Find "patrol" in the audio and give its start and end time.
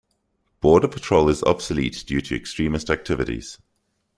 0.87-1.29